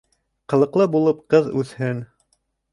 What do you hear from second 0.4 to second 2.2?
Ҡылыҡлы булып ҡыҙ үҫһен.